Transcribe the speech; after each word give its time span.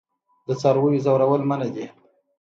د 0.47 0.49
څارویو 0.61 1.03
ځورول 1.05 1.41
منع 1.49 1.69
دي. 1.75 1.85